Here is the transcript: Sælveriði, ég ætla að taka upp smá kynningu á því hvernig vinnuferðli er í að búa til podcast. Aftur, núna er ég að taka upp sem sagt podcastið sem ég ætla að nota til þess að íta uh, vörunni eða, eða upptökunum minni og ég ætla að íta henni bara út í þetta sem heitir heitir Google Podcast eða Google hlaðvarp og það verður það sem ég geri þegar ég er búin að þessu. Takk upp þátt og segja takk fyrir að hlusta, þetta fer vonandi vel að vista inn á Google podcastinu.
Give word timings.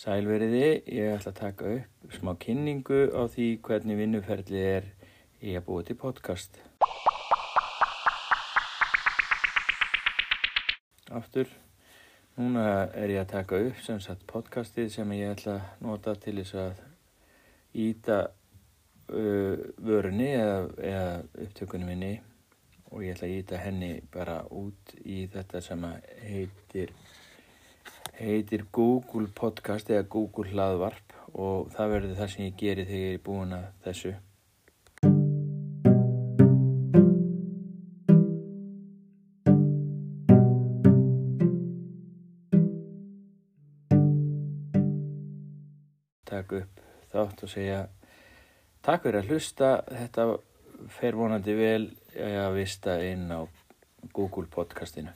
Sælveriði, 0.00 0.80
ég 0.96 1.10
ætla 1.12 1.28
að 1.28 1.36
taka 1.36 1.70
upp 1.76 2.14
smá 2.16 2.30
kynningu 2.40 3.00
á 3.12 3.28
því 3.28 3.48
hvernig 3.66 3.98
vinnuferðli 3.98 4.62
er 4.64 4.86
í 5.44 5.52
að 5.58 5.66
búa 5.66 5.84
til 5.84 5.96
podcast. 6.00 6.56
Aftur, 11.20 11.52
núna 12.40 12.64
er 12.96 13.12
ég 13.12 13.20
að 13.26 13.28
taka 13.34 13.60
upp 13.66 13.84
sem 13.84 14.00
sagt 14.00 14.24
podcastið 14.30 14.88
sem 14.96 15.14
ég 15.18 15.34
ætla 15.34 15.58
að 15.58 15.84
nota 15.84 16.16
til 16.24 16.38
þess 16.40 16.56
að 16.64 16.84
íta 17.84 18.20
uh, 18.24 19.68
vörunni 19.84 20.32
eða, 20.32 20.58
eða 20.94 21.16
upptökunum 21.44 21.92
minni 21.92 22.14
og 22.88 23.04
ég 23.04 23.18
ætla 23.18 23.28
að 23.28 23.40
íta 23.42 23.64
henni 23.68 23.98
bara 24.16 24.46
út 24.48 24.96
í 25.04 25.26
þetta 25.28 25.60
sem 25.68 25.90
heitir 26.24 26.96
heitir 28.20 28.66
Google 28.72 29.28
Podcast 29.34 29.90
eða 29.90 30.04
Google 30.12 30.50
hlaðvarp 30.52 31.14
og 31.32 31.70
það 31.72 31.92
verður 31.94 32.18
það 32.18 32.32
sem 32.32 32.44
ég 32.44 32.58
geri 32.60 32.84
þegar 32.88 33.06
ég 33.06 33.14
er 33.16 33.22
búin 33.24 33.54
að 33.56 33.70
þessu. 33.86 34.12
Takk 46.30 46.52
upp 46.60 46.84
þátt 47.10 47.42
og 47.42 47.50
segja 47.50 47.80
takk 48.84 49.06
fyrir 49.06 49.22
að 49.22 49.32
hlusta, 49.32 49.72
þetta 49.88 50.28
fer 50.92 51.18
vonandi 51.18 51.56
vel 51.56 51.88
að 52.20 52.60
vista 52.60 53.00
inn 53.04 53.26
á 53.32 53.40
Google 54.12 54.46
podcastinu. 54.52 55.10